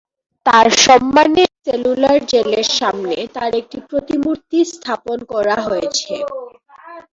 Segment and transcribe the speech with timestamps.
[0.45, 6.13] তাঁর সম্মানে সেলুলার জেলের সামনে তার একটি প্রতিমূর্তি স্থাপন করা হয়েছে।